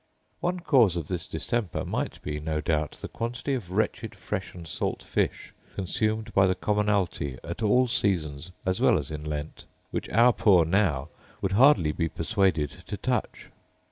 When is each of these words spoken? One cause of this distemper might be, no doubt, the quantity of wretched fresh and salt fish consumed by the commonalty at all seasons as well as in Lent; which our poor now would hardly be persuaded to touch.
One 0.39 0.61
cause 0.61 0.95
of 0.95 1.09
this 1.09 1.27
distemper 1.27 1.85
might 1.85 2.19
be, 2.23 2.39
no 2.39 2.59
doubt, 2.59 2.93
the 2.93 3.07
quantity 3.07 3.53
of 3.53 3.69
wretched 3.69 4.15
fresh 4.15 4.55
and 4.55 4.67
salt 4.67 5.03
fish 5.03 5.53
consumed 5.75 6.33
by 6.33 6.47
the 6.47 6.55
commonalty 6.55 7.37
at 7.43 7.61
all 7.61 7.87
seasons 7.87 8.51
as 8.65 8.81
well 8.81 8.97
as 8.97 9.11
in 9.11 9.23
Lent; 9.23 9.65
which 9.91 10.09
our 10.09 10.33
poor 10.33 10.65
now 10.65 11.09
would 11.39 11.51
hardly 11.51 11.91
be 11.91 12.09
persuaded 12.09 12.71
to 12.87 12.97
touch. 12.97 13.49